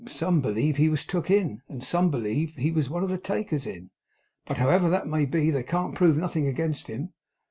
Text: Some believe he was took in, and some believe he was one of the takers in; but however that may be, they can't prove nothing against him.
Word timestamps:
Some 0.07 0.41
believe 0.41 0.77
he 0.77 0.89
was 0.89 1.05
took 1.05 1.29
in, 1.29 1.61
and 1.69 1.83
some 1.83 2.09
believe 2.09 2.55
he 2.55 2.71
was 2.71 2.89
one 2.89 3.03
of 3.03 3.09
the 3.09 3.19
takers 3.19 3.67
in; 3.67 3.91
but 4.47 4.57
however 4.57 4.89
that 4.89 5.05
may 5.05 5.27
be, 5.27 5.51
they 5.51 5.61
can't 5.61 5.93
prove 5.93 6.17
nothing 6.17 6.47
against 6.47 6.87
him. 6.87 7.13